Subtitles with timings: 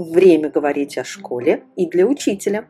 [0.00, 2.66] Время говорить о школе и для учителя.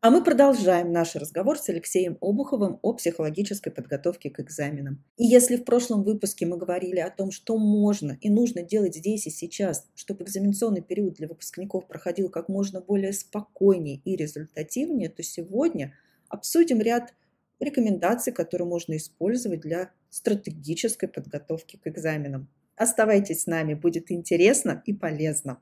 [0.00, 5.02] А мы продолжаем наш разговор с Алексеем Обуховым о психологической подготовке к экзаменам.
[5.16, 9.26] И если в прошлом выпуске мы говорили о том, что можно и нужно делать здесь
[9.26, 15.24] и сейчас, чтобы экзаменационный период для выпускников проходил как можно более спокойнее и результативнее, то
[15.24, 15.92] сегодня
[16.28, 17.14] обсудим ряд
[17.58, 22.48] рекомендаций, которые можно использовать для стратегической подготовки к экзаменам.
[22.76, 25.60] Оставайтесь с нами, будет интересно и полезно.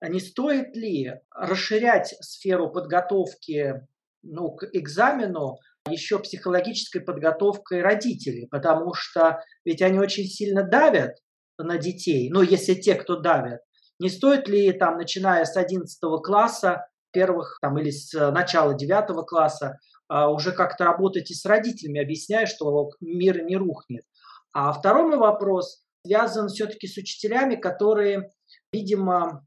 [0.00, 3.86] А не стоит ли расширять сферу подготовки
[4.22, 11.18] ну, к экзамену еще психологической подготовкой родителей, потому что ведь они очень сильно давят
[11.58, 13.60] на детей, ну, если те, кто давят.
[14.00, 19.78] Не стоит ли там, начиная с 11 класса, первых там, или с начала 9 класса,
[20.08, 24.04] уже как-то работать и с родителями, объясняя, что мир не рухнет.
[24.52, 28.30] А второй мой вопрос связан все-таки с учителями, которые,
[28.72, 29.46] видимо,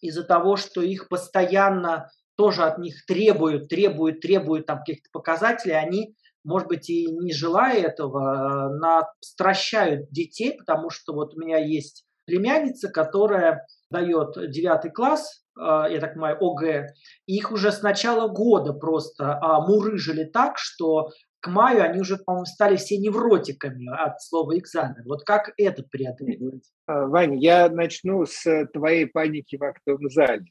[0.00, 6.16] из-за того, что их постоянно тоже от них требуют, требуют, требуют там каких-то показателей, они,
[6.42, 12.04] может быть, и не желая этого, э, настращают детей, потому что вот у меня есть
[12.26, 16.94] племянница, которая дает девятый класс, я так понимаю, ОГЭ,
[17.26, 22.46] их уже с начала года просто а, мурыжили так, что к маю они уже, по-моему,
[22.46, 25.04] стали все невротиками от слова экзамен.
[25.04, 26.64] Вот как это преодолеть?
[26.86, 30.46] А, Ваня, я начну с твоей паники в актовом зале.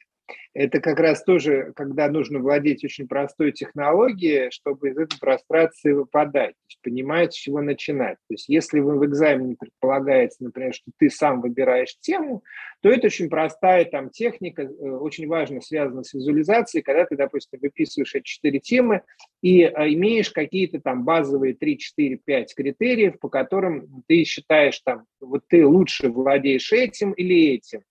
[0.53, 6.51] Это как раз тоже, когда нужно владеть очень простой технологией, чтобы из этой прострации выпадать,
[6.51, 8.17] то есть понимать, с чего начинать.
[8.27, 12.43] То есть если вы в экзамене предполагается, например, что ты сам выбираешь тему,
[12.81, 17.57] то это очень простая там техника, э, очень важно связана с визуализацией, когда ты, допустим,
[17.59, 19.01] выписываешь эти четыре темы
[19.41, 25.05] и а, имеешь какие-то там базовые 3, 4, 5 критериев, по которым ты считаешь там,
[25.19, 27.81] вот ты лучше владеешь этим или этим.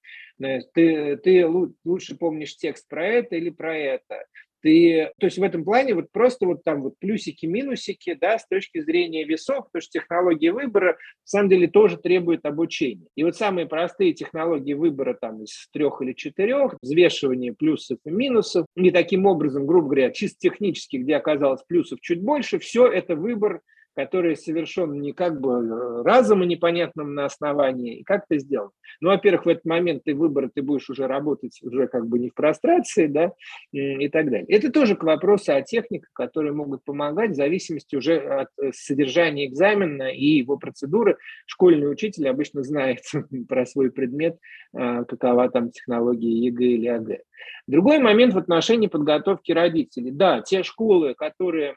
[0.75, 4.25] Ты, ты лучше помнишь текст про это или про это.
[4.63, 8.47] Ты, то есть в этом плане вот просто вот там вот плюсики, минусики, да, с
[8.47, 13.09] точки зрения весов, потому что технология выбора на самом деле тоже требует обучения.
[13.17, 18.67] И вот самые простые технологии выбора там из трех или четырех, взвешивание плюсов и минусов,
[18.77, 23.63] и таким образом, грубо говоря, чисто технически, где оказалось плюсов чуть больше, все это выбор
[23.95, 28.71] который совершен не как бы э, разумом непонятным на основании, и как это сделано.
[29.01, 32.31] Ну, во-первых, в этот момент ты выбор, ты будешь уже работать уже как бы не
[32.31, 33.33] в прострации, да,
[33.73, 34.47] и так далее.
[34.49, 39.47] Это тоже к вопросу о техниках, которые могут помогать в зависимости уже от э, содержания
[39.47, 41.19] экзамена и его процедуры.
[41.47, 43.01] Школьный учитель обычно знает
[43.49, 44.39] про свой предмет,
[44.75, 47.23] э, какова там технология ЕГЭ или ОГЭ.
[47.67, 50.11] Другой момент в отношении подготовки родителей.
[50.11, 51.77] Да, те школы, которые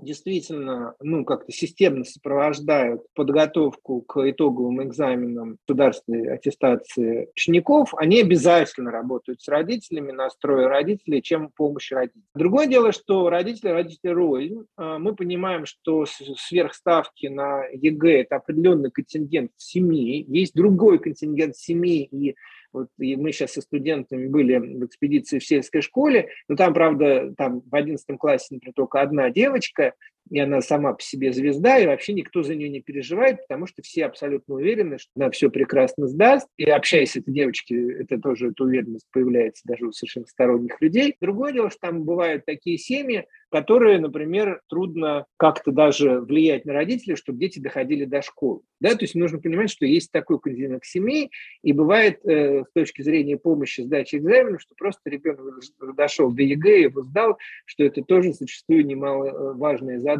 [0.00, 9.42] действительно ну, как-то системно сопровождают подготовку к итоговым экзаменам государственной аттестации учеников, они обязательно работают
[9.42, 12.24] с родителями, настроя родителей, чем помощь родителям.
[12.34, 14.66] Другое дело, что родители, родители рознь.
[14.76, 22.04] А, мы понимаем, что сверхставки на ЕГЭ– это определенный контингент семей, есть другой контингент семей
[22.10, 22.36] и
[22.72, 27.32] вот и мы сейчас со студентами были в экспедиции в сельской школе, но там, правда,
[27.36, 29.94] там в 11 классе, например, только одна девочка,
[30.30, 33.82] и она сама по себе звезда, и вообще никто за нее не переживает, потому что
[33.82, 36.48] все абсолютно уверены, что она все прекрасно сдаст.
[36.56, 41.16] И общаясь с этой девочкой, это тоже эта уверенность появляется даже у совершенно сторонних людей.
[41.20, 47.16] Другое дело, что там бывают такие семьи, которые, например, трудно как-то даже влиять на родителей,
[47.16, 48.60] чтобы дети доходили до школы.
[48.80, 48.90] Да?
[48.90, 51.30] То есть нужно понимать, что есть такой континент семей,
[51.62, 55.60] и бывает э, с точки зрения помощи сдачи экзаменов, что просто ребенок
[55.96, 60.17] дошел до ЕГЭ, его сдал, что это тоже зачастую немаловажная задача.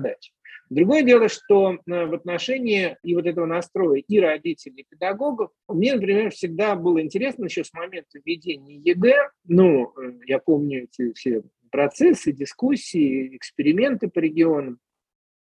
[0.71, 5.95] Другое дело, что э, в отношении и вот этого настроя и родителей, и педагогов, мне,
[5.95, 11.43] например, всегда было интересно еще с момента введения ЕГЭ, ну, э, я помню эти все
[11.71, 14.79] процессы, дискуссии, эксперименты по регионам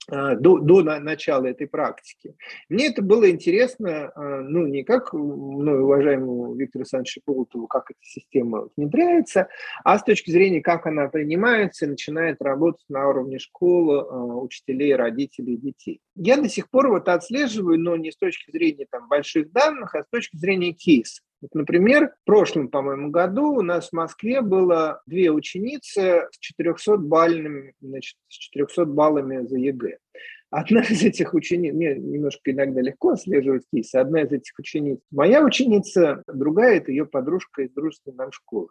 [0.09, 2.37] до, до начала этой практики.
[2.69, 7.99] Мне это было интересно, а, ну, не как ну, уважаемому Виктору Александровичу Болотову, как эта
[8.03, 9.49] система внедряется,
[9.85, 14.95] а с точки зрения, как она принимается и начинает работать на уровне школы, а, учителей,
[14.95, 16.01] родителей, детей.
[16.15, 20.03] Я до сих пор вот отслеживаю, но не с точки зрения там, больших данных, а
[20.03, 21.23] с точки зрения кейса.
[21.43, 26.97] Вот, например, в прошлом, по-моему, году у нас в Москве было две ученицы с 400
[26.97, 29.99] бальными, значит, с 400 баллами за ЕГЭ.
[30.57, 35.45] Одна из этих учениц, мне немножко иногда легко отслеживать кейсы, одна из этих учениц моя
[35.45, 38.69] ученица, другая– это ее подружка из дружественной нам школы.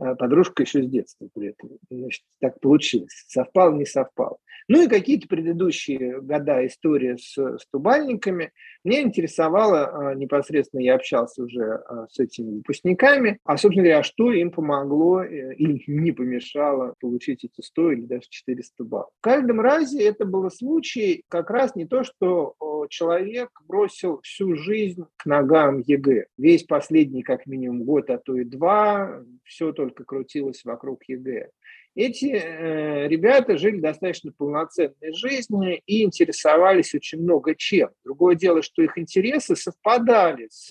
[0.00, 1.70] А подружка еще с детства при этом.
[1.90, 3.24] Значит, так получилось.
[3.28, 4.38] Совпало, не совпало.
[4.68, 8.52] Ну и какие-то предыдущие года история с, с тубальниками.
[8.84, 14.32] Мне интересовало, а, непосредственно я общался уже а, с этими выпускниками, а, собственно говоря, что
[14.32, 19.10] им помогло э, или не помешало получить эти 100 или даже 400 баллов.
[19.18, 22.54] В каждом разе это был случай как раз не то, что
[22.88, 26.26] человек бросил всю жизнь к ногам ЕГЭ.
[26.38, 31.50] Весь последний как минимум год, а то и два, все только крутилось вокруг ЕГЭ.
[31.96, 37.90] Эти э, ребята жили достаточно полноценной жизнью и интересовались очень много чем.
[38.04, 40.70] Другое дело, что их интересы совпадали с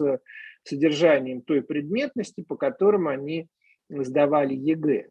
[0.63, 3.47] содержанием той предметности, по которым они
[3.89, 5.09] сдавали ЕГЭ.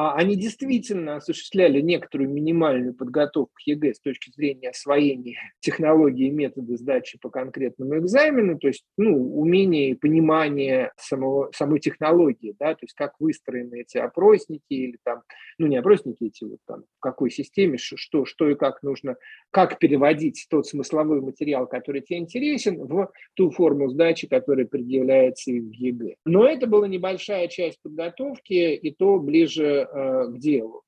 [0.00, 6.30] А они действительно осуществляли некоторую минимальную подготовку к ЕГЭ с точки зрения освоения технологии и
[6.30, 12.74] метода сдачи по конкретному экзамену, то есть ну, умение и понимание самого, самой технологии, да,
[12.74, 15.22] то есть как выстроены эти опросники или там,
[15.58, 19.16] ну не опросники эти, вот там, в какой системе, что, что и как нужно,
[19.50, 25.72] как переводить тот смысловой материал, который тебе интересен, в ту форму сдачи, которая предъявляется в
[25.72, 26.14] ЕГЭ.
[26.24, 30.82] Но это была небольшая часть подготовки, и то ближе к делу.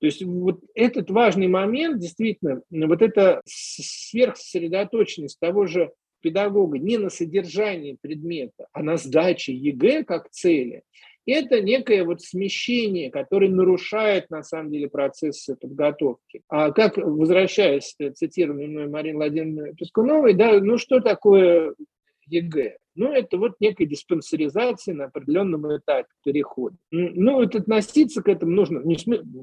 [0.00, 7.10] То есть вот этот важный момент, действительно, вот эта сверхсосредоточенность того же педагога не на
[7.10, 10.82] содержании предмета, а на сдаче ЕГЭ как цели,
[11.26, 16.42] это некое вот смещение, которое нарушает, на самом деле, процесс подготовки.
[16.48, 21.74] А как, возвращаясь, э, цитированной мной Мариной Владимировной Пескуновой, да, ну что такое
[22.26, 22.76] ЕГЭ?
[22.96, 26.76] Ну, это вот некая диспансеризация на определенном этапе перехода.
[26.92, 28.80] Ну, вот относиться к этому нужно.
[28.84, 28.96] Не.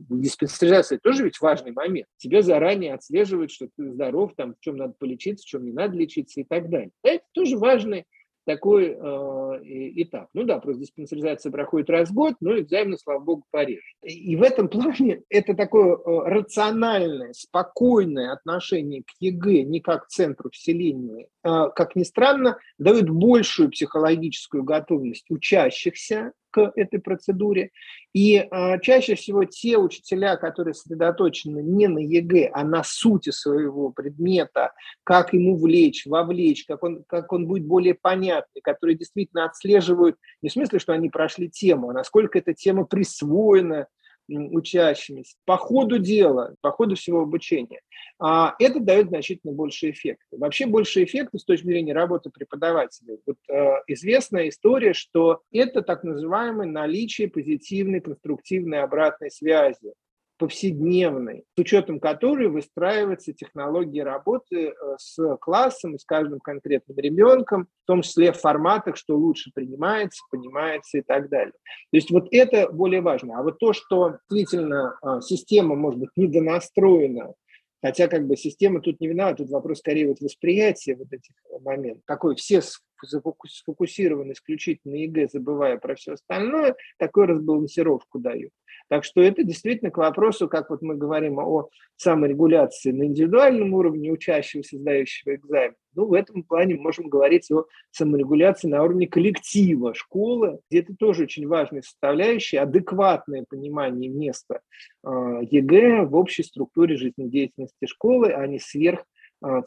[0.10, 2.08] Диспансеризация тоже ведь важный момент.
[2.18, 5.98] Тебе заранее отслеживают, что ты здоров, там, в чем надо полечиться, в чем не надо
[5.98, 6.92] лечиться и так далее.
[7.04, 8.06] Это тоже важный
[8.46, 9.60] такой э,
[10.02, 10.30] этап.
[10.34, 13.82] Ну да, просто диспансеризация проходит раз в год, но экзамены, слава богу, пореже.
[14.04, 20.08] И в этом плане это такое э, рациональное, спокойное отношение к ЕГЭ, не как к
[20.08, 27.72] центру вселенной, э, как ни странно, дает большую психологическую готовность учащихся к этой процедуре.
[28.14, 33.90] И э, чаще всего те учителя, которые сосредоточены не на ЕГЭ, а на сути своего
[33.90, 40.18] предмета, как ему влечь, вовлечь, как он, как он будет более понятный, которые действительно отслеживают,
[40.42, 43.88] не в смысле, что они прошли тему, а насколько эта тема присвоена
[44.28, 47.82] учащимися по ходу дела, по ходу всего обучения,
[48.20, 50.38] а, это дает значительно больше эффекта.
[50.38, 53.18] Вообще больше эффекта с точки зрения работы преподавателя.
[53.26, 59.94] Вот э, известная история, что это так называемое наличие позитивной, конструктивной обратной связи
[60.42, 67.68] повседневной, с учетом которой выстраивается технология работы э, с классом и с каждым конкретным ребенком,
[67.84, 71.54] в том числе в форматах, что лучше принимается, понимается и так далее.
[71.54, 73.38] То есть вот это более важно.
[73.38, 77.36] А вот то, что действительно а, система, может быть, недонастроена,
[77.84, 82.04] Хотя как бы система тут не виновата, тут вопрос скорее вот восприятия вот этих моментов.
[82.06, 82.62] Какой все
[83.06, 88.52] сфокусированы исключительно на ЕГЭ, забывая про все остальное, такую разбалансировку дают.
[88.90, 94.12] Так что это действительно к вопросу, как вот мы говорим о саморегуляции на индивидуальном уровне
[94.12, 95.76] учащегося, сдающего экзамен.
[95.94, 101.24] Ну, в этом плане можем говорить о саморегуляции на уровне коллектива школы, где это тоже
[101.24, 104.62] очень важная составляющая, адекватное понимание места
[105.06, 105.10] э,
[105.50, 109.04] ЕГЭ в общей структуре жизнедеятельности школы, а не сверх а,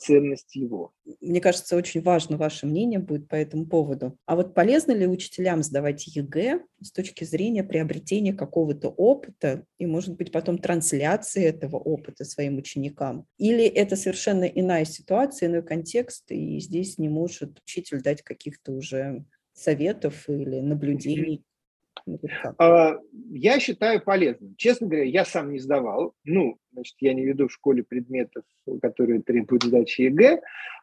[0.01, 0.93] ценность его.
[1.21, 4.17] Мне кажется, очень важно ваше мнение будет по этому поводу.
[4.27, 10.17] А вот полезно ли учителям сдавать ЕГЭ с точки зрения приобретения какого-то опыта и, может
[10.17, 13.27] быть, потом трансляции этого опыта своим ученикам?
[13.39, 19.25] Или это совершенно иная ситуация, иной контекст, и здесь не может учитель дать каких-то уже
[19.53, 21.43] советов или наблюдений?
[22.59, 22.99] А,
[23.31, 24.55] я считаю полезным.
[24.57, 26.15] Честно говоря, я сам не сдавал.
[26.25, 28.45] Ну, значит, я не веду в школе предметов,
[28.83, 30.41] которые требуют сдачи ЕГЭ,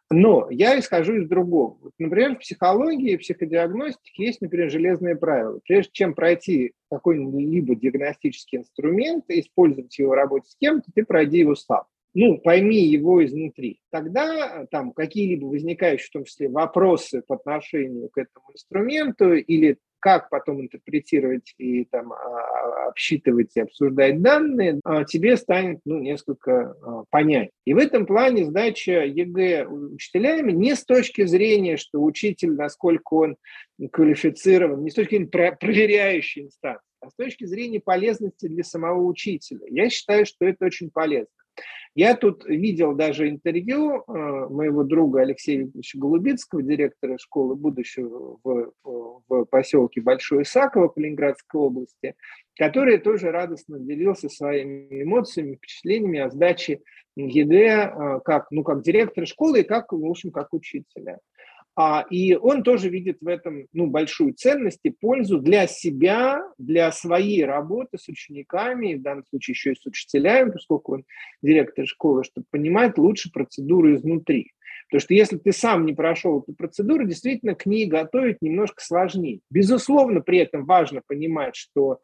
[0.10, 1.78] но я исхожу из другого.
[1.82, 5.60] Вот, например, в психологии, в психодиагностике есть, например, железное правило.
[5.66, 11.40] Прежде чем пройти какой-либо диагностический инструмент и использовать его в работе с кем-то, ты пройди
[11.40, 13.80] его сам ну, пойми его изнутри.
[13.90, 20.30] Тогда там какие-либо возникающие, в том числе, вопросы по отношению к этому инструменту или как
[20.30, 27.04] потом интерпретировать и там, а, обсчитывать и обсуждать данные, а, тебе станет ну, несколько а,
[27.10, 27.52] понятнее.
[27.66, 33.38] И в этом плане сдача ЕГЭ учителями не с точки зрения, что учитель, насколько он
[33.92, 39.66] квалифицирован, не с точки зрения проверяющей инстанции, а с точки зрения полезности для самого учителя.
[39.70, 41.30] Я считаю, что это очень полезно.
[41.94, 44.02] Я тут видел даже интервью э,
[44.50, 52.16] моего друга Алексея Викторовича Голубицкого, директора школы будущего в, в поселке Большое Исаково Калининградской области,
[52.58, 56.80] который тоже радостно делился своими эмоциями, впечатлениями о сдаче
[57.18, 61.20] ЕГЭ как, ну, как директора школы и как, в общем, как учителя.
[61.76, 66.92] А, и он тоже видит в этом ну, большую ценность и пользу для себя, для
[66.92, 71.06] своей работы с учениками, в данном случае еще и с учителями, поскольку он
[71.42, 74.52] директор школы, чтобы понимать лучше процедуру изнутри.
[74.90, 79.40] Потому что если ты сам не прошел эту процедуру, действительно к ней готовить немножко сложнее.
[79.50, 82.00] Безусловно, при этом важно понимать, что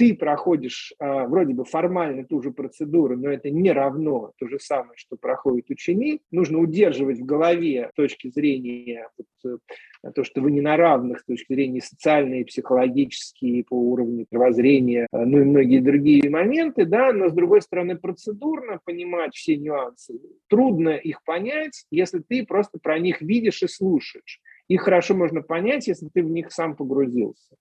[0.00, 4.58] ты проходишь э, вроде бы формально ту же процедуру, но это не равно то же
[4.58, 6.22] самое, что проходит ученик.
[6.30, 9.60] Нужно удерживать в голове точки зрения вот,
[10.02, 15.06] э, то, что вы не на равных с точки зрения социальной, психологической, по уровню мировоззрения,
[15.12, 20.18] э, ну и многие другие моменты, да, но с другой стороны процедурно понимать все нюансы.
[20.48, 24.40] Трудно их понять, если ты просто про них видишь и слушаешь.
[24.66, 27.54] Их хорошо можно понять, если ты в них сам погрузился.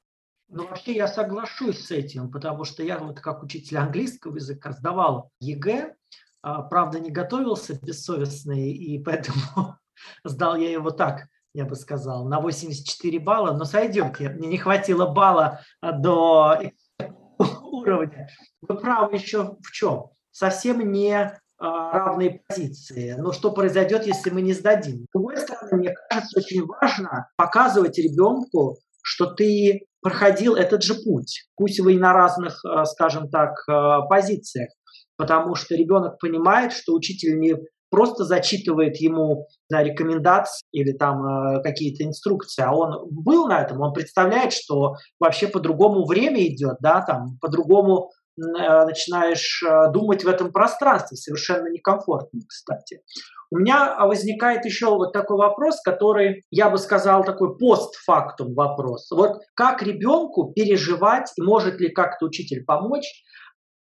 [0.52, 5.32] Ну, вообще я соглашусь с этим, потому что я вот как учитель английского языка сдавал
[5.40, 5.96] ЕГЭ,
[6.42, 9.78] а, правда, не готовился бессовестный, и поэтому
[10.24, 14.20] сдал я его так, я бы сказал, на 84 балла, но сойдет.
[14.20, 16.60] Мне не хватило балла а, до
[17.38, 18.28] уровня.
[18.62, 20.10] Вы правы еще в чем?
[20.32, 21.14] Совсем не
[21.60, 23.14] а, равные позиции.
[23.20, 25.04] Но что произойдет, если мы не сдадим?
[25.04, 31.46] С другой стороны, мне кажется, очень важно показывать ребенку, что ты проходил этот же путь,
[31.56, 34.70] пусть вы и на разных, э, скажем так, э, позициях,
[35.18, 37.56] потому что ребенок понимает, что учитель не
[37.90, 43.82] просто зачитывает ему да, рекомендации или там э, какие-то инструкции, а он был на этом,
[43.82, 50.28] он представляет, что вообще по-другому время идет, да, там по-другому э, начинаешь э, думать в
[50.28, 53.02] этом пространстве, совершенно некомфортно, кстати.
[53.52, 59.10] У меня возникает еще вот такой вопрос, который, я бы сказал, такой постфактум вопрос.
[59.12, 63.24] Вот как ребенку переживать, и может ли как-то учитель помочь,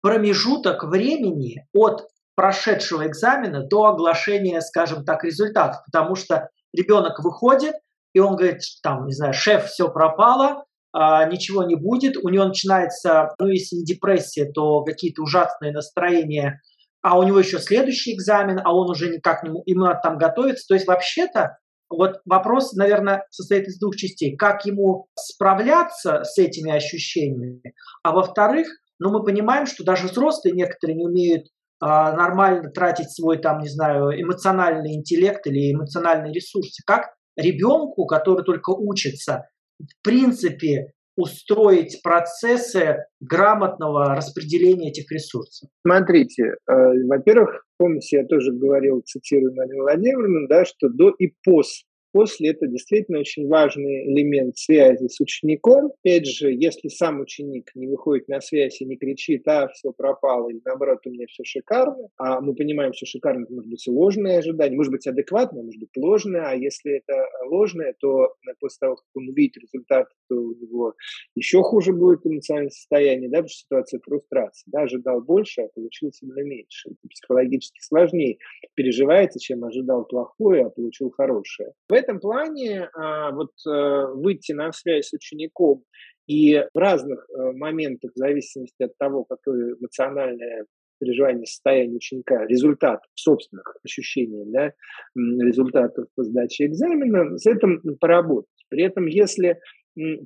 [0.00, 5.80] промежуток времени от прошедшего экзамена до оглашения, скажем так, результатов.
[5.90, 7.74] Потому что ребенок выходит,
[8.14, 10.62] и он говорит, там, не знаю, шеф, все пропало, а,
[10.94, 16.60] ничего не будет, у него начинается, ну, если не депрессия, то какие-то ужасные настроения
[17.02, 20.66] а у него еще следующий экзамен, а он уже никак не ему надо там готовиться.
[20.66, 21.58] То есть вообще-то
[21.90, 24.36] вот вопрос, наверное, состоит из двух частей.
[24.36, 28.68] Как ему справляться с этими ощущениями, а во-вторых,
[28.98, 31.46] ну мы понимаем, что даже взрослые некоторые не умеют
[31.80, 36.82] а, нормально тратить свой там, не знаю, эмоциональный интеллект или эмоциональные ресурсы.
[36.84, 45.68] Как ребенку, который только учится, в принципе устроить процессы грамотного распределения этих ресурсов?
[45.84, 46.72] Смотрите, э,
[47.08, 51.86] во-первых, помните, я тоже говорил, цитирую Марину Владимировну, да, что до и после
[52.18, 55.92] после это действительно очень важный элемент связи с учеником.
[56.02, 60.48] Опять же, если сам ученик не выходит на связь и не кричит, а, все пропало,
[60.48, 64.38] или наоборот, у меня все шикарно, а мы понимаем, что шикарно, это может быть ложное
[64.38, 69.04] ожидание, может быть адекватное, может быть ложное, а если это ложное, то после того, как
[69.14, 70.94] он увидит результат, то у него
[71.36, 76.10] еще хуже будет эмоциональное состояние, да, потому что ситуация фрустрации, да, ожидал больше, а получил
[76.12, 76.90] сильно меньше.
[76.90, 78.38] Это психологически сложнее
[78.74, 81.74] переживается, чем ожидал плохое, а получил хорошее.
[81.88, 85.84] В этом плане а, вот э, выйти на связь с учеником
[86.26, 90.66] и в разных э, моментах, в зависимости от того, какое эмоциональное
[91.00, 94.72] переживание состояния ученика, результат собственных ощущений, да,
[95.14, 98.50] результатов по сдаче экзамена, с этим поработать.
[98.68, 99.58] При этом, если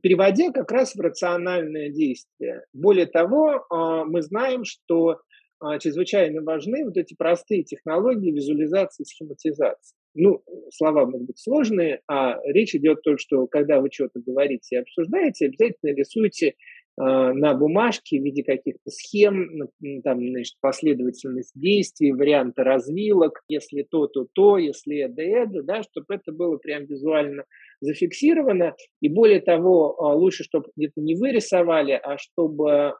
[0.02, 2.64] переводя как раз в рациональное действие.
[2.72, 5.20] Более того, а, мы знаем, что
[5.60, 9.96] а, чрезвычайно важны вот эти простые технологии визуализации и схематизации.
[10.14, 14.76] Ну, слова могут быть сложные, а речь идет о том, что когда вы что-то говорите
[14.76, 16.52] и обсуждаете, обязательно рисуйте э,
[16.96, 19.70] на бумажке в виде каких-то схем,
[20.04, 26.14] там, значит, последовательность действий, варианты развилок, если то, то то, если это, это, да, чтобы
[26.14, 27.44] это было прям визуально
[27.80, 28.74] зафиксировано.
[29.00, 32.92] И более того, а, лучше, чтобы где-то не вы рисовали, а чтобы э,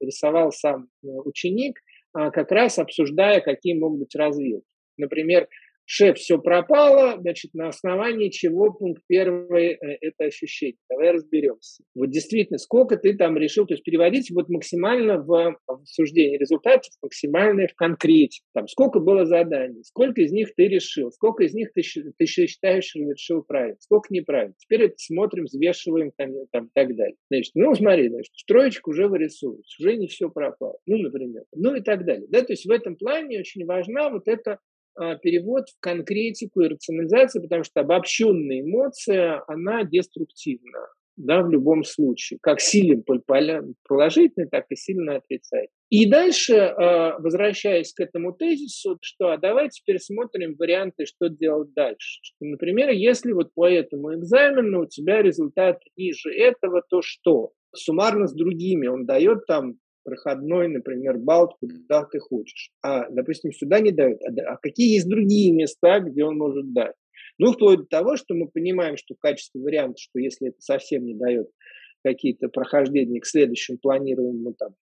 [0.00, 1.78] рисовал сам э, ученик,
[2.12, 4.64] как раз обсуждая, какие могут быть развилки.
[4.96, 5.48] Например,
[5.86, 10.78] шеф, все пропало, значит, на основании чего пункт первый э,– это ощущение.
[10.88, 11.82] Давай разберемся.
[11.94, 17.66] Вот действительно, сколько ты там решил, то есть переводить вот максимально в обсуждение результатов, максимально
[17.68, 18.40] в конкрете.
[18.54, 21.82] Там, сколько было заданий, сколько из них ты решил, сколько из них ты,
[22.16, 24.54] ты считаешь, решил правильно, сколько неправильно.
[24.58, 27.16] Теперь это смотрим, взвешиваем там, там, и так далее.
[27.30, 30.78] Значит, ну, смотри, значит, строечку уже вырисовывается, уже не все пропало.
[30.86, 31.44] Ну, например.
[31.54, 32.26] Ну и так далее.
[32.28, 34.58] Да, то есть в этом плане очень важна вот эта
[35.22, 42.38] перевод в конкретику и рационализацию, потому что обобщенная эмоция, она деструктивна, да, в любом случае,
[42.42, 43.02] как сильно
[43.86, 45.68] положительный, так и сильно отрицательный.
[45.90, 52.18] И дальше, а, возвращаясь к этому тезису, что а давайте пересмотрим варианты, что делать дальше.
[52.22, 57.52] Что, например, если вот по этому экзамену у тебя результат ниже этого, то что?
[57.74, 62.70] Суммарно с другими он дает там проходной, например, балл, куда ты хочешь.
[62.82, 64.20] А, допустим, сюда не дают.
[64.22, 66.94] А, а какие есть другие места, где он может дать?
[67.38, 71.04] Ну, вплоть до того, что мы понимаем, что в качестве варианта, что если это совсем
[71.04, 71.48] не дает
[72.04, 74.74] какие-то прохождения к следующему планируемому там,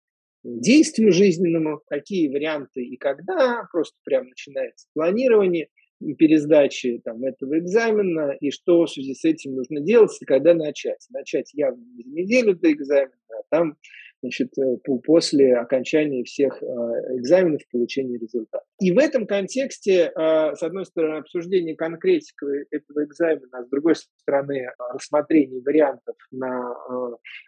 [0.43, 5.69] действию жизненному, какие варианты и когда, просто прям начинается планирование
[6.17, 11.05] пересдачи там, этого экзамена, и что в связи с этим нужно делать, и когда начать.
[11.11, 13.77] Начать явно не за неделю до экзамена, а там
[14.21, 16.65] значит, э, после окончания всех э,
[17.17, 18.63] экзаменов получения результата.
[18.79, 23.95] И в этом контексте, э, с одной стороны, обсуждение конкретики этого экзамена, а с другой
[23.95, 26.73] стороны, рассмотрение вариантов на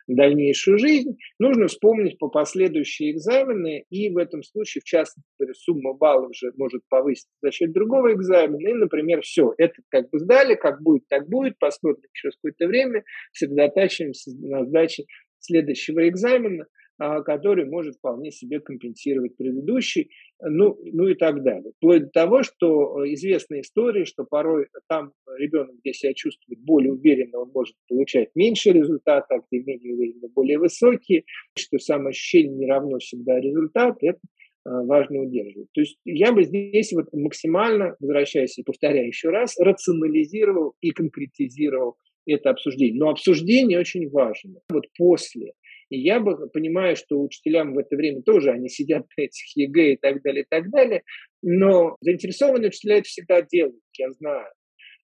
[0.07, 6.35] дальнейшую жизнь, нужно вспомнить по последующие экзамены, и в этом случае, в частности, сумма баллов
[6.35, 10.81] же может повыситься за счет другого экзамена, и, например, все, это как бы сдали, как
[10.81, 15.05] будет, так будет, посмотрим через какое-то время, сосредотачиваемся на сдаче
[15.43, 16.65] следующего экзамена,
[16.99, 21.71] а, который может вполне себе компенсировать предыдущий, ну, ну и так далее.
[21.77, 26.93] Вплоть до того, что э, известная история, что порой там ребенок, где себя чувствует более
[26.93, 31.23] уверенно, он может получать меньше результата, а где менее уверенно, более высокие,
[31.57, 34.19] что самоощущение не равно всегда результат, это
[34.65, 35.71] а, важно удерживать.
[35.73, 41.97] То есть я бы здесь вот максимально, возвращаясь и повторяю еще раз, рационализировал и конкретизировал
[42.25, 42.99] это обсуждение.
[42.99, 44.61] Но обсуждение очень важно.
[44.69, 45.53] Вот после.
[45.89, 49.93] И я бы понимаю, что учителям в это время тоже они сидят на этих ЕГЭ
[49.93, 51.03] и так далее, и так далее.
[51.41, 54.47] Но заинтересованные учителя это всегда делают, я знаю.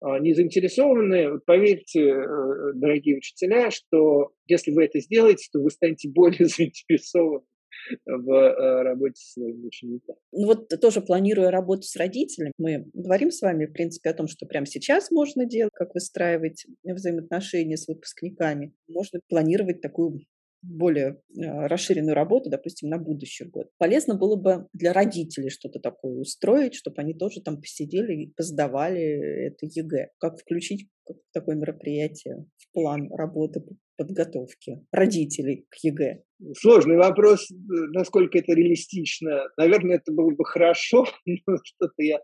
[0.00, 6.11] А не заинтересованные, поверьте, э, дорогие учителя, что если вы это сделаете, то вы станете
[6.11, 7.44] более заинтересованы
[8.07, 10.19] в э, работе с своими учениками.
[10.33, 14.28] Ну вот тоже планируя работу с родителями, мы говорим с вами, в принципе, о том,
[14.28, 18.75] что прямо сейчас можно делать, как выстраивать взаимоотношения с выпускниками.
[18.88, 20.20] Можно планировать такую
[20.64, 23.68] более а, расширенную работу, допустим, на будущий год.
[23.79, 29.46] Полезно было бы для родителей что-то такое устроить, чтобы они тоже там посидели и поздавали
[29.46, 30.09] это ЕГЭ.
[30.18, 30.88] Как включить
[31.33, 33.62] такое мероприятие в план работы
[33.96, 36.22] подготовки родителей к ЕГЭ?
[36.59, 37.48] Сложный вопрос,
[37.92, 39.44] насколько это реалистично.
[39.57, 42.20] Наверное, это было бы хорошо, но что-то я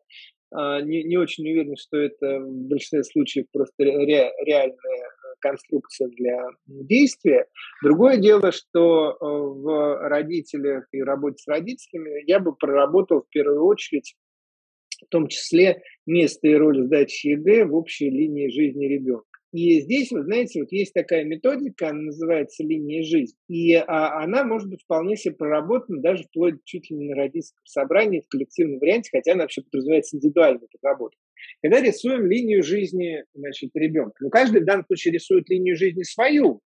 [0.53, 6.39] а, не, не очень уверен, что это в большинстве случаев просто ре, реальная конструкция для
[6.67, 7.47] действия.
[7.83, 13.65] Другое дело, что э, в родителях и работе с родителями я бы проработал в первую
[13.65, 14.15] очередь
[15.03, 19.25] в том числе место и роль сдачи ЕГЭ в общей линии жизни ребенка.
[19.53, 23.37] И здесь, вы знаете, вот есть такая методика, она называется линия жизни.
[23.49, 27.65] И а, она может быть вполне себе проработана даже вплоть чуть ли не на родительском
[27.65, 31.21] собрании в коллективном варианте, хотя она вообще подразумевается индивидуальной проработкой.
[31.63, 36.61] Когда рисуем линию жизни значит, ребенка, ну, каждый в данном случае рисует линию жизни свою,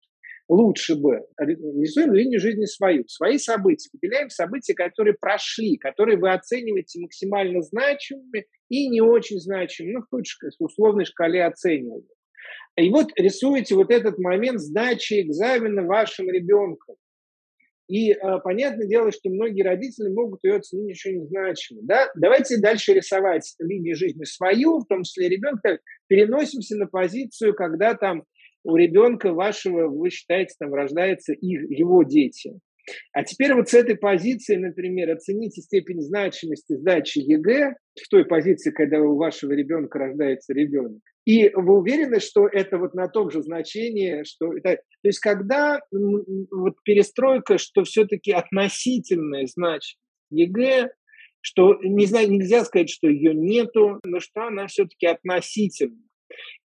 [0.47, 6.99] лучше бы рисуем линию жизни свою, свои события, выделяем события, которые прошли, которые вы оцениваете
[6.99, 12.07] максимально значимыми и не очень значимыми, ну, в условной шкале оценивания.
[12.77, 16.95] И вот рисуете вот этот момент сдачи экзамена вашим ребенком.
[17.87, 21.81] И а, понятное дело, что многие родители могут ее оценить еще незначимо.
[21.83, 22.09] Да?
[22.15, 25.79] Давайте дальше рисовать линию жизни свою, в том числе ребенка.
[26.07, 28.23] Переносимся на позицию, когда там
[28.63, 32.59] у ребенка вашего, вы считаете, там рождаются их, его дети.
[33.13, 38.71] А теперь вот с этой позиции, например, оцените степень значимости сдачи ЕГЭ в той позиции,
[38.71, 41.01] когда у вашего ребенка рождается ребенок.
[41.25, 44.51] И вы уверены, что это вот на том же значении, что.
[44.61, 49.97] То есть когда вот перестройка, что все-таки относительная значимость
[50.29, 50.91] ЕГЭ,
[51.41, 55.97] что не знаю, нельзя сказать, что ее нету, но что она все-таки относительна.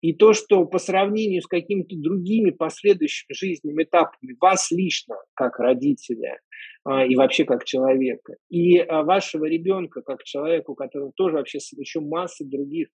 [0.00, 6.40] И то, что по сравнению с какими-то другими последующими жизненными этапами вас лично, как родителя,
[6.84, 8.36] а, и вообще как человека.
[8.48, 12.88] И а, вашего ребенка, как человека, у которого тоже вообще еще масса других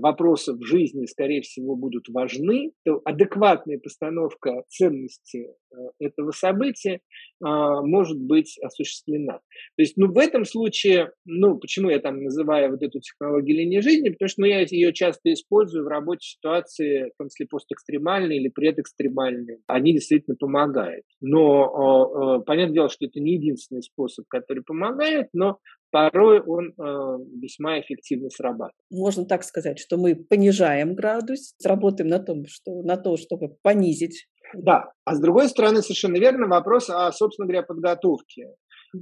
[0.00, 7.00] вопросов жизни, скорее всего, будут важны, то адекватная постановка ценности э, этого события
[7.42, 9.34] а, может быть осуществлена.
[9.34, 13.80] То есть, ну, в этом случае, ну, почему я там называю вот эту технологию линии
[13.80, 18.40] жизни, потому что ну, я ее часто использую в работе ситуации, в том числе постэкстремальные
[18.40, 19.58] или предэкстремальные.
[19.66, 21.04] Они действительно помогают.
[21.20, 25.58] Но понятное дело, что это не единственный способ, который помогает, но
[25.90, 28.74] порой он э, весьма эффективно срабатывает.
[28.90, 34.26] Можно так сказать, что мы понижаем градус, работаем на том, что, на то, чтобы понизить.
[34.54, 38.54] Да, а с другой стороны, совершенно верно, вопрос о, собственно говоря, подготовке.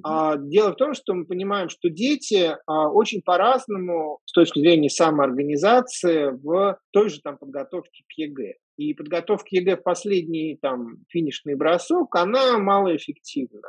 [0.03, 4.91] А, дело в том, что мы понимаем, что дети а, очень по-разному с точки зрения
[4.91, 8.55] самоорганизации в той же там подготовке к ЕГЭ.
[8.77, 13.69] И подготовка ЕГЭ в последний там финишный бросок, она малоэффективна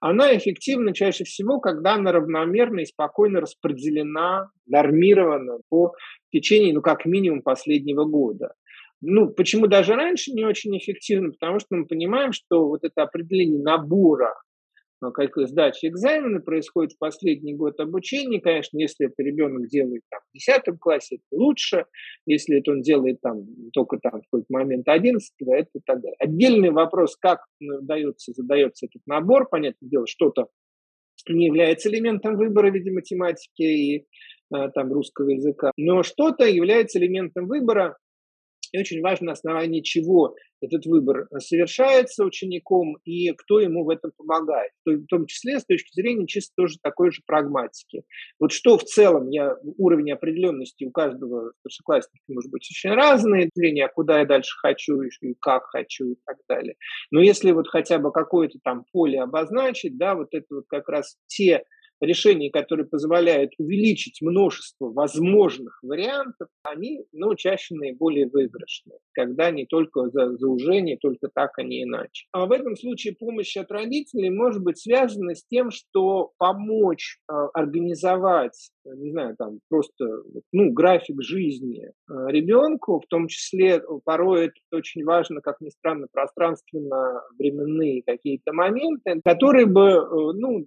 [0.00, 5.94] она эффективна чаще всего, когда она равномерно и спокойно распределена, нормирована по
[6.32, 8.54] течению, ну, как минимум, последнего года.
[9.00, 11.32] Ну, почему даже раньше не очень эффективно?
[11.32, 14.34] Потому что мы понимаем, что вот это определение набора
[15.04, 18.40] Э, как сдача экзамена происходит в последний год обучения.
[18.40, 21.86] Конечно, если это ребенок делает там, в 10 классе, это лучше.
[22.26, 26.16] Если это он делает там, только там, в какой-то момент 11 это так далее.
[26.18, 29.48] Отдельный вопрос, как дается, задается этот набор.
[29.48, 30.48] Понятное дело, что-то
[31.28, 34.06] не является элементом выбора в виде математики и
[34.54, 37.96] э, там, русского языка, но что-то является элементом выбора
[38.74, 44.10] и очень важно, на основании чего этот выбор совершается учеником и кто ему в этом
[44.16, 44.72] помогает.
[44.84, 48.02] В том числе с точки зрения чисто тоже такой же прагматики.
[48.40, 53.88] Вот что в целом я, уровень определенности у каждого старшеклассника может быть очень разный, зрения,
[53.94, 56.74] куда я дальше хочу и как хочу и так далее.
[57.12, 61.16] Но если вот хотя бы какое-то там поле обозначить, да, вот это вот как раз
[61.28, 61.62] те
[62.04, 70.08] решений, которые позволяют увеличить множество возможных вариантов, они ну, чаще наиболее выигрышные, когда не только
[70.10, 70.46] за, за
[71.00, 72.26] только так, а не иначе.
[72.32, 77.34] А в этом случае помощь от родителей может быть связана с тем, что помочь э,
[77.54, 80.04] организовать, не знаю, там просто
[80.52, 81.90] ну, график жизни э,
[82.28, 89.66] ребенку, в том числе порой это очень важно, как ни странно, пространственно-временные какие-то моменты, которые
[89.66, 90.66] бы э, ну,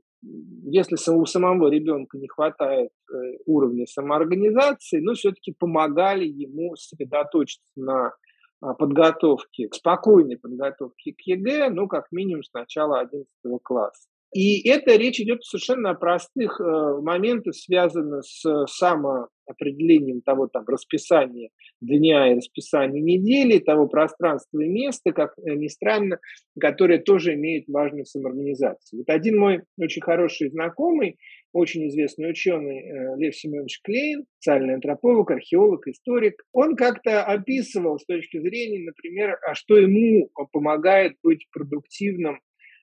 [0.64, 8.14] если у самого ребенка не хватает э, уровня самоорганизации, но все-таки помогали ему сосредоточиться на
[8.60, 13.28] а, подготовке, спокойной подготовке к ЕГЭ, ну, как минимум с начала 11
[13.64, 14.10] класса.
[14.34, 21.50] И это речь идет совершенно о простых э, моментах, связанных с самоопределением того там расписания
[21.80, 26.20] дня и расписания недели, того пространства и места, как э, ни странно,
[26.60, 29.00] которое тоже имеет важную самоорганизацию.
[29.00, 31.18] Вот один мой очень хороший знакомый,
[31.54, 38.06] очень известный ученый э, Лев Семенович Клейн, социальный антрополог, археолог, историк, он как-то описывал с
[38.06, 42.40] точки зрения, например, а что ему помогает быть продуктивным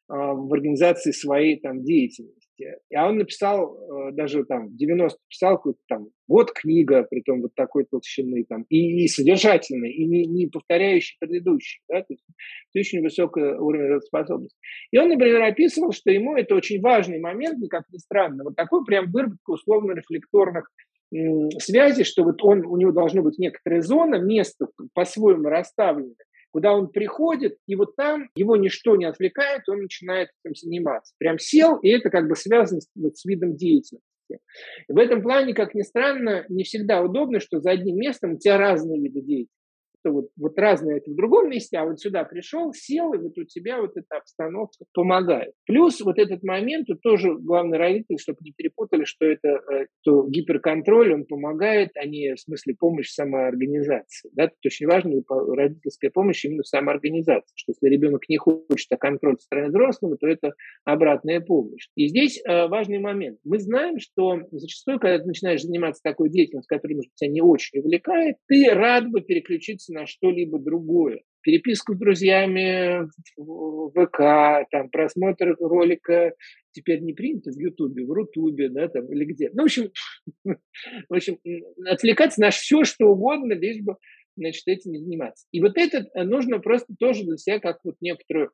[0.09, 2.45] в организации своей там деятельности.
[2.95, 3.77] А он написал,
[4.09, 8.45] э, даже там в 90 писал какую-то там вот книга, при том вот такой толщины,
[8.49, 12.25] там, и, и содержательной, и не, не повторяющей предыдущей, да, то есть
[12.77, 14.57] очень высокий уровень работоспособности.
[14.93, 18.85] И он, например, описывал, что ему это очень важный момент, как ни странно, вот такой
[18.85, 20.71] прям выработка условно-рефлекторных
[21.59, 26.15] связи, что вот он, у него должно быть некоторая зона, место по-своему расставленное,
[26.55, 31.13] куда он приходит, и вот там его ничто не отвлекает, он начинает этим заниматься.
[31.19, 34.07] Прям сел, и это как бы связано с, вот, с видом деятельности.
[34.31, 38.39] И в этом плане, как ни странно, не всегда удобно, что за одним местом у
[38.39, 39.64] тебя разные виды деятельности
[40.05, 43.37] что вот, вот разное это в другом месте, а вот сюда пришел, сел, и вот
[43.39, 45.55] у тебя вот эта обстановка помогает.
[45.67, 49.61] Плюс вот этот момент, тут тоже главный родитель, чтобы не перепутали, что это
[50.03, 54.31] то гиперконтроль, он помогает, а не в смысле помощь самоорганизации.
[54.35, 54.49] Да?
[54.49, 59.37] Тут очень важно родительская помощь именно в самоорганизации, что если ребенок не хочет, а контроль
[59.39, 60.53] со стороны взрослого, то это
[60.85, 61.89] обратная помощь.
[61.95, 63.39] И здесь э, важный момент.
[63.45, 67.81] Мы знаем, что зачастую, когда ты начинаешь заниматься такой деятельностью, которая, может, тебя не очень
[67.81, 71.23] увлекает, ты рад бы переключиться на что-либо другое.
[71.43, 76.35] Переписку с друзьями в ВК, там, просмотр ролика
[76.73, 79.51] теперь не принято в Ютубе, в Рутубе, да, там, или где.
[79.53, 79.91] Ну, в общем,
[80.45, 81.39] в общем,
[81.87, 83.97] отвлекаться на все, что угодно, лишь бы,
[84.37, 85.47] значит, этим не заниматься.
[85.53, 88.51] И вот это нужно просто тоже для себя как вот некоторую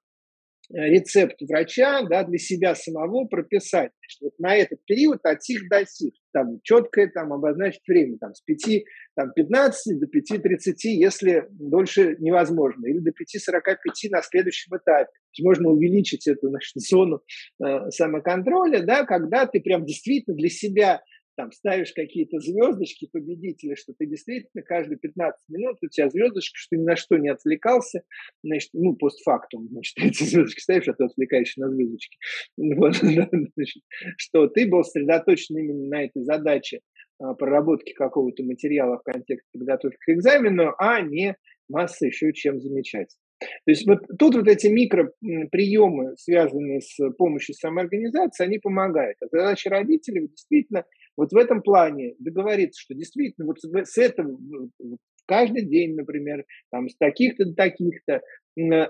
[0.72, 3.92] рецепт врача да, для себя самого прописать.
[3.98, 6.12] Значит, вот на этот период от сих до сих.
[6.32, 8.84] Там четкое там, обозначить время там, с 5
[9.16, 15.10] там, 15 до 5.30, если дольше невозможно, или до 5.45 на следующем этапе.
[15.40, 17.20] Можно увеличить эту значит, зону
[17.64, 21.02] э, самоконтроля, да, когда ты прям действительно для себя
[21.40, 26.76] там ставишь какие-то звездочки победители, что ты действительно каждые 15 минут у тебя звездочка, что
[26.76, 28.02] ни на что не отвлекался,
[28.42, 32.18] значит, ну, постфактум, значит, эти звездочки ставишь, а ты отвлекаешься на звездочки.
[32.58, 33.82] Вот, значит,
[34.18, 36.80] что ты был сосредоточен именно на этой задаче
[37.18, 41.36] а, проработки какого-то материала в контексте подготовки к экзамену, а не
[41.70, 43.16] масса еще чем замечать.
[43.40, 49.16] То есть вот тут вот эти микроприемы, связанные с помощью самоорганизации, они помогают.
[49.22, 50.84] А задача родителей действительно
[51.20, 54.38] вот в этом плане договориться, что действительно вот с этого
[55.26, 58.22] каждый день, например, там, с таких-то до таких-то,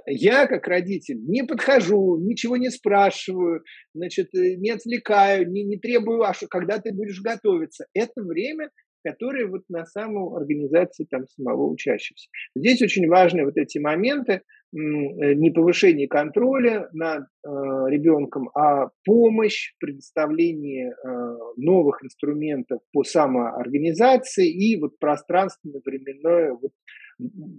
[0.07, 3.63] я, как родитель, не подхожу, ничего не спрашиваю,
[3.95, 7.87] значит, э, не отвлекаю, не, не требую, а что, когда ты будешь готовиться.
[7.95, 8.71] Это время,
[9.03, 12.29] которое вот на саму организации там самого учащегося.
[12.55, 17.49] Здесь очень важны вот эти моменты, Э, не повышение контроля над э,
[17.89, 26.71] ребенком, а помощь, предоставление э, новых инструментов по самоорганизации и вот пространственно-временное вот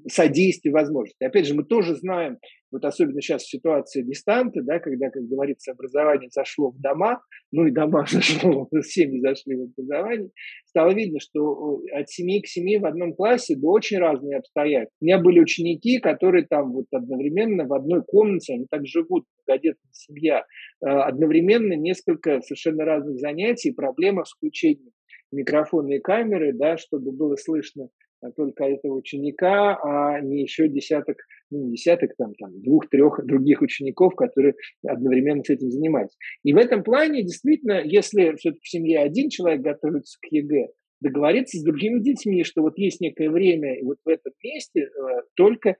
[0.07, 1.23] содействие возможности.
[1.23, 2.37] Опять же, мы тоже знаем,
[2.71, 7.21] вот особенно сейчас ситуация дистанта, да, когда, как говорится, образование зашло в дома,
[7.51, 10.31] ну и дома зашло, семьи зашли в образование,
[10.65, 14.97] стало видно, что от семьи к семье в одном классе было очень разные обстоятельства.
[15.01, 19.91] У меня были ученики, которые там вот одновременно в одной комнате, они так живут, многодетная
[19.91, 20.45] семья,
[20.83, 24.91] э, одновременно несколько совершенно разных занятий, проблема с включением
[25.31, 27.89] микрофона и камеры, да, чтобы было слышно
[28.35, 31.17] только этого ученика, а не еще десяток,
[31.49, 34.55] ну, десяток там, там двух-трех других учеников, которые
[34.87, 36.17] одновременно с этим занимаются.
[36.43, 40.67] И в этом плане, действительно, если все-таки в семье один человек готовится к ЕГЭ,
[41.01, 44.87] договориться с другими детьми, что вот есть некое время, и вот в этом месте э,
[45.35, 45.75] только,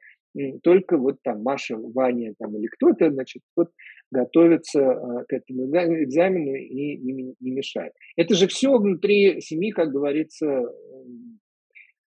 [0.64, 3.70] только вот там Маша, Ваня там, или кто-то, значит, вот
[4.12, 7.94] готовится э, к этому экзамену и не, не мешает.
[8.18, 10.64] Это же все внутри семьи, как говорится,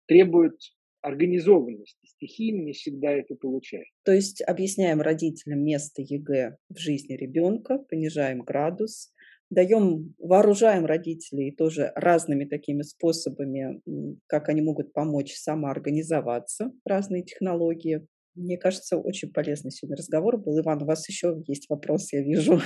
[0.09, 0.59] требует
[1.01, 1.99] организованности.
[2.05, 3.93] Стихийно не всегда это получается.
[4.05, 9.13] То есть объясняем родителям место ЕГЭ в жизни ребенка, понижаем градус,
[9.51, 13.81] даем, вооружаем родителей тоже разными такими способами,
[14.27, 18.07] как они могут помочь самоорганизоваться, разные технологии.
[18.35, 20.59] Мне кажется, очень полезный сегодня разговор был.
[20.61, 22.61] Иван, у вас еще есть вопрос, я вижу.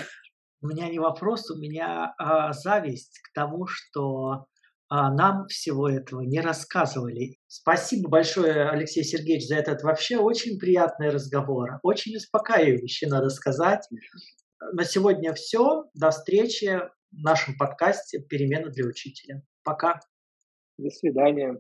[0.63, 4.47] У меня не вопрос, у меня а, зависть к тому, что
[4.95, 7.39] а, нам всего этого не рассказывали.
[7.47, 11.79] Спасибо большое, Алексей Сергеевич, за этот вообще очень приятный разговор.
[11.83, 13.89] Очень успокаивающий, надо сказать.
[14.75, 15.85] На сегодня все.
[15.95, 16.79] До встречи
[17.11, 19.41] в нашем подкасте «Перемена для учителя».
[19.65, 19.99] Пока.
[20.77, 21.59] До свидания.